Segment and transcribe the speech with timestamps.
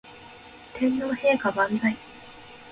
[0.73, 1.95] 天皇陛下万歳